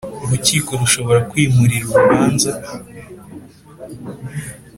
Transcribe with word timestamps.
urukiko 0.23 0.69
rushobora 0.81 1.19
kwimurira 1.29 1.85
urubanza 1.93 2.51